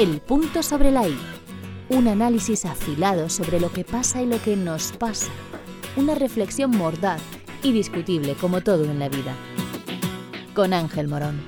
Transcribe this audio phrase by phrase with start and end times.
[0.00, 1.14] El punto sobre la I.
[1.90, 5.30] Un análisis afilado sobre lo que pasa y lo que nos pasa.
[5.94, 7.20] Una reflexión mordaz
[7.62, 9.34] y discutible como todo en la vida.
[10.54, 11.42] Con Ángel Morón.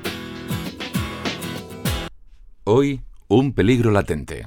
[2.65, 4.46] Hoy, un peligro latente.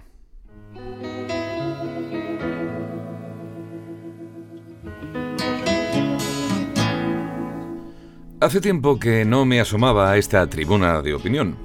[8.40, 11.58] Hace tiempo que no me asomaba a esta tribuna de opinión.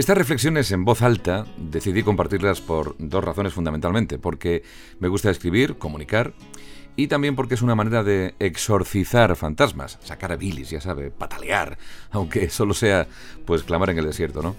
[0.00, 4.62] Estas reflexiones en voz alta decidí compartirlas por dos razones fundamentalmente, porque
[4.98, 6.32] me gusta escribir, comunicar,
[6.96, 11.76] y también porque es una manera de exorcizar fantasmas, sacar a bilis, ya sabe, patalear,
[12.12, 13.08] aunque solo sea
[13.44, 14.56] pues clamar en el desierto, ¿no?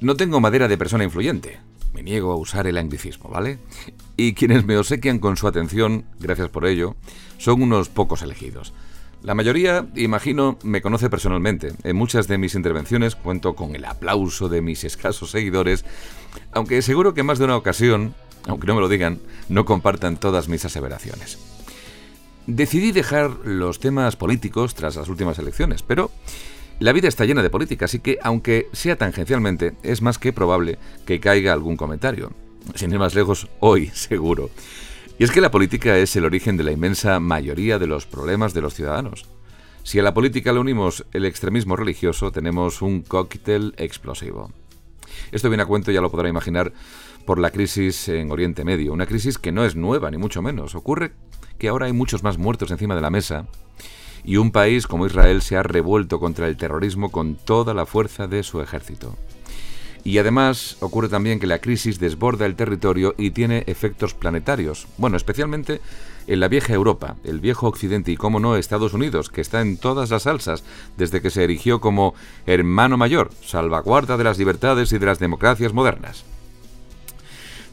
[0.00, 1.60] No tengo madera de persona influyente,
[1.92, 3.58] me niego a usar el anglicismo, ¿vale?
[4.16, 6.96] Y quienes me obsequian con su atención, gracias por ello,
[7.36, 8.72] son unos pocos elegidos.
[9.24, 11.72] La mayoría, imagino, me conoce personalmente.
[11.82, 15.86] En muchas de mis intervenciones cuento con el aplauso de mis escasos seguidores,
[16.52, 18.14] aunque seguro que más de una ocasión,
[18.46, 21.38] aunque no me lo digan, no compartan todas mis aseveraciones.
[22.46, 26.10] Decidí dejar los temas políticos tras las últimas elecciones, pero
[26.78, 30.76] la vida está llena de política, así que, aunque sea tangencialmente, es más que probable
[31.06, 32.30] que caiga algún comentario.
[32.74, 34.50] Sin ir más lejos, hoy seguro.
[35.18, 38.52] Y es que la política es el origen de la inmensa mayoría de los problemas
[38.52, 39.26] de los ciudadanos.
[39.84, 44.50] Si a la política le unimos el extremismo religioso, tenemos un cóctel explosivo.
[45.30, 46.72] Esto viene a cuento, ya lo podrá imaginar,
[47.26, 48.92] por la crisis en Oriente Medio.
[48.92, 50.74] Una crisis que no es nueva, ni mucho menos.
[50.74, 51.12] Ocurre
[51.58, 53.46] que ahora hay muchos más muertos encima de la mesa
[54.24, 58.26] y un país como Israel se ha revuelto contra el terrorismo con toda la fuerza
[58.26, 59.16] de su ejército.
[60.04, 64.86] Y además ocurre también que la crisis desborda el territorio y tiene efectos planetarios.
[64.98, 65.80] Bueno, especialmente
[66.26, 69.78] en la vieja Europa, el viejo Occidente y, como no, Estados Unidos, que está en
[69.78, 70.62] todas las salsas
[70.98, 72.14] desde que se erigió como
[72.46, 76.24] hermano mayor, salvaguarda de las libertades y de las democracias modernas.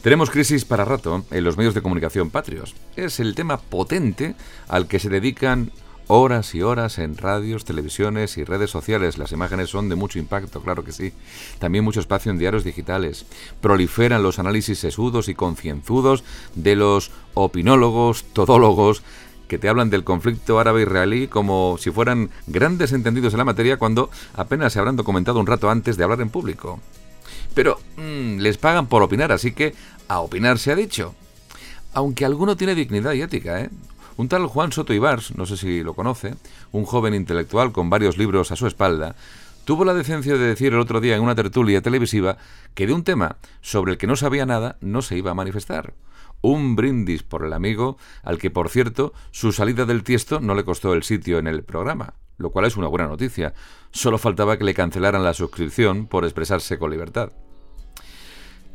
[0.02, 2.74] Tenemos crisis para rato en los medios de comunicación patrios.
[2.96, 4.36] Es el tema potente
[4.68, 5.72] al que se dedican
[6.14, 9.18] horas y horas en radios, televisiones y redes sociales.
[9.18, 11.14] Las imágenes son de mucho impacto, claro que sí.
[11.58, 13.26] También mucho espacio en diarios digitales.
[13.62, 19.04] Proliferan los análisis sesudos y concienzudos de los opinólogos, todólogos,
[19.48, 24.10] que te hablan del conflicto árabe-israelí como si fueran grandes entendidos en la materia cuando
[24.36, 26.80] apenas se habrán documentado un rato antes de hablar en público.
[27.54, 29.74] Pero mmm, les pagan por opinar, así que
[30.10, 31.16] a opinar se ha dicho.
[31.94, 33.70] Aunque alguno tiene dignidad y ética, ¿eh?
[34.22, 36.36] Un tal Juan Soto Ibars, no sé si lo conoce,
[36.72, 39.16] un joven intelectual con varios libros a su espalda,
[39.66, 42.38] tuvo la decencia de decir el otro día en una tertulia televisiva
[42.76, 45.96] que de un tema sobre el que no sabía nada no se iba a manifestar.
[46.42, 50.66] Un brindis por el amigo, al que por cierto su salida del tiesto no le
[50.66, 53.56] costó el sitio en el programa, lo cual es una buena noticia.
[53.90, 57.32] Solo faltaba que le cancelaran la suscripción por expresarse con libertad.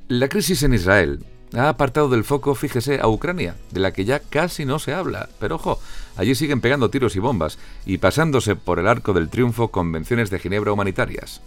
[0.08, 1.24] La crisis en Israel,
[1.54, 5.28] ha apartado del foco, fíjese, a Ucrania, de la que ya casi no se habla.
[5.38, 5.80] Pero ojo,
[6.16, 10.38] allí siguen pegando tiros y bombas y pasándose por el arco del triunfo convenciones de
[10.38, 11.40] Ginebra humanitarias.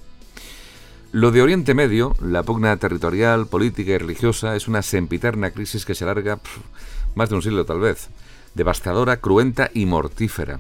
[1.12, 5.96] Lo de Oriente Medio, la pugna territorial, política y religiosa, es una sempiterna crisis que
[5.96, 6.40] se alarga
[7.16, 8.10] más de un siglo tal vez,
[8.54, 10.60] devastadora, cruenta y mortífera.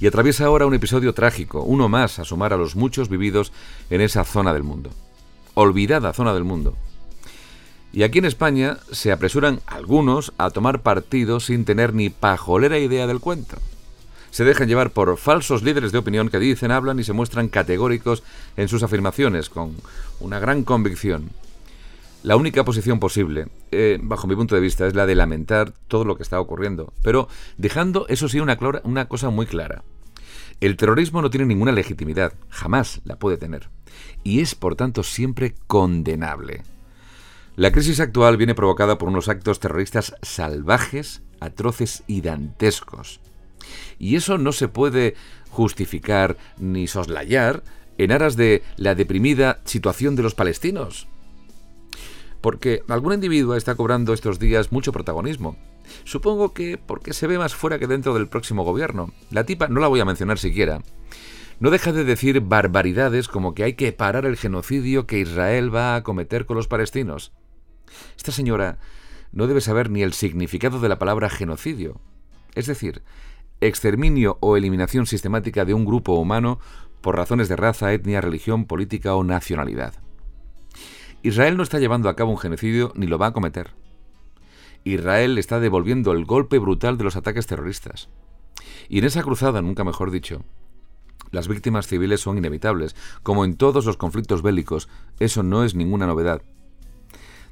[0.00, 3.52] Y atraviesa ahora un episodio trágico, uno más a sumar a los muchos vividos
[3.90, 4.90] en esa zona del mundo.
[5.54, 6.74] Olvidada zona del mundo,
[7.92, 13.06] y aquí en España se apresuran algunos a tomar partido sin tener ni pajolera idea
[13.06, 13.56] del cuento.
[14.30, 18.22] Se dejan llevar por falsos líderes de opinión que dicen, hablan y se muestran categóricos
[18.56, 19.74] en sus afirmaciones, con
[20.20, 21.30] una gran convicción.
[22.22, 26.04] La única posición posible, eh, bajo mi punto de vista, es la de lamentar todo
[26.04, 29.82] lo que está ocurriendo, pero dejando, eso sí, una, una cosa muy clara.
[30.60, 33.70] El terrorismo no tiene ninguna legitimidad, jamás la puede tener,
[34.24, 36.64] y es, por tanto, siempre condenable.
[37.58, 43.18] La crisis actual viene provocada por unos actos terroristas salvajes, atroces y dantescos.
[43.98, 45.16] Y eso no se puede
[45.50, 47.64] justificar ni soslayar
[47.98, 51.08] en aras de la deprimida situación de los palestinos.
[52.40, 55.56] Porque algún individuo está cobrando estos días mucho protagonismo.
[56.04, 59.12] Supongo que porque se ve más fuera que dentro del próximo gobierno.
[59.32, 60.80] La tipa no la voy a mencionar siquiera.
[61.58, 65.96] No deja de decir barbaridades como que hay que parar el genocidio que Israel va
[65.96, 67.32] a cometer con los palestinos.
[68.16, 68.78] Esta señora
[69.32, 72.00] no debe saber ni el significado de la palabra genocidio,
[72.54, 73.02] es decir,
[73.60, 76.58] exterminio o eliminación sistemática de un grupo humano
[77.00, 79.94] por razones de raza, etnia, religión, política o nacionalidad.
[81.22, 83.72] Israel no está llevando a cabo un genocidio ni lo va a cometer.
[84.84, 88.08] Israel está devolviendo el golpe brutal de los ataques terroristas.
[88.88, 90.42] Y en esa cruzada, nunca mejor dicho,
[91.30, 92.96] Las víctimas civiles son inevitables.
[93.22, 94.88] Como en todos los conflictos bélicos,
[95.20, 96.40] eso no es ninguna novedad.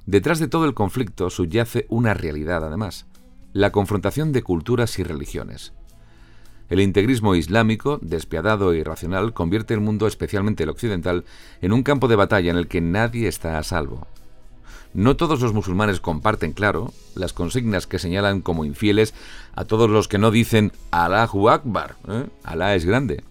[0.07, 3.07] Detrás de todo el conflicto subyace una realidad, además,
[3.53, 5.73] la confrontación de culturas y religiones.
[6.69, 11.25] El integrismo islámico, despiadado e irracional, convierte el mundo, especialmente el occidental,
[11.61, 14.07] en un campo de batalla en el que nadie está a salvo.
[14.95, 19.13] No todos los musulmanes comparten, claro, las consignas que señalan como infieles
[19.55, 22.27] a todos los que no dicen Allahu Akbar, ¿eh?
[22.45, 23.23] Alá es grande.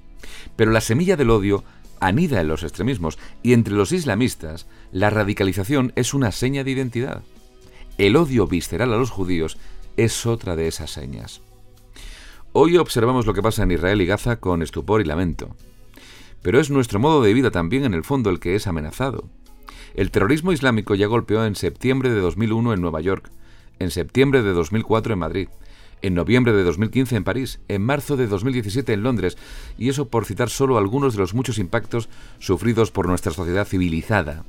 [0.57, 1.63] Pero la semilla del odio
[1.99, 7.21] anida en los extremismos y entre los islamistas la radicalización es una seña de identidad.
[7.97, 9.57] El odio visceral a los judíos
[9.97, 11.41] es otra de esas señas.
[12.53, 15.53] Hoy observamos lo que pasa en Israel y Gaza con estupor y lamento.
[16.41, 19.25] Pero es nuestro modo de vida también en el fondo el que es amenazado.
[19.95, 23.29] El terrorismo islámico ya golpeó en septiembre de 2001 en Nueva York,
[23.79, 25.49] en septiembre de 2004 en Madrid,
[26.03, 29.37] en noviembre de 2015 en París, en marzo de 2017 en Londres,
[29.77, 32.07] y eso por citar solo algunos de los muchos impactos
[32.39, 34.45] sufridos por nuestra sociedad civilizada.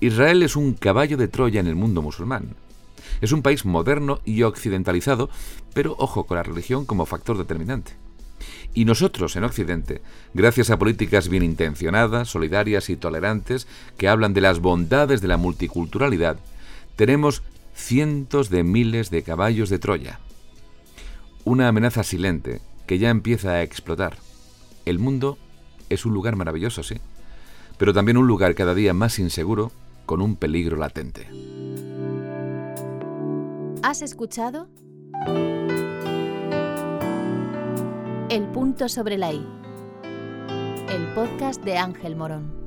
[0.00, 2.54] Israel es un caballo de Troya en el mundo musulmán.
[3.20, 5.28] Es un país moderno y occidentalizado,
[5.74, 7.92] pero ojo con la religión como factor determinante.
[8.74, 10.02] Y nosotros en Occidente,
[10.34, 13.66] gracias a políticas bien intencionadas, solidarias y tolerantes
[13.96, 16.38] que hablan de las bondades de la multiculturalidad,
[16.94, 17.42] tenemos
[17.74, 20.20] cientos de miles de caballos de Troya.
[21.44, 24.16] Una amenaza silente que ya empieza a explotar.
[24.84, 25.38] El mundo
[25.88, 27.00] es un lugar maravilloso, sí,
[27.78, 29.72] pero también un lugar cada día más inseguro
[30.08, 31.28] con un peligro latente.
[33.82, 34.70] ¿Has escuchado?
[38.30, 39.46] El punto sobre la I.
[40.88, 42.57] El podcast de Ángel Morón.